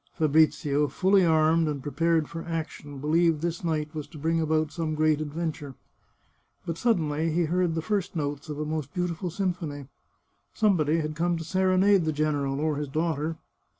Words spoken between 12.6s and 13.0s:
his